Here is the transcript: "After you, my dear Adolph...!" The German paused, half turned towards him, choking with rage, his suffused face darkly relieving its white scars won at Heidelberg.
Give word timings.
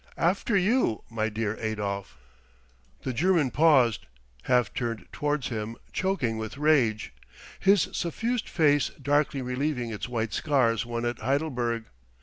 "After 0.17 0.57
you, 0.57 1.03
my 1.11 1.29
dear 1.29 1.55
Adolph...!" 1.59 2.17
The 3.03 3.13
German 3.13 3.51
paused, 3.51 4.07
half 4.45 4.73
turned 4.73 5.05
towards 5.11 5.49
him, 5.49 5.77
choking 5.93 6.39
with 6.39 6.57
rage, 6.57 7.13
his 7.59 7.87
suffused 7.91 8.49
face 8.49 8.89
darkly 8.99 9.43
relieving 9.43 9.91
its 9.91 10.09
white 10.09 10.33
scars 10.33 10.87
won 10.87 11.05
at 11.05 11.19
Heidelberg. 11.19 11.83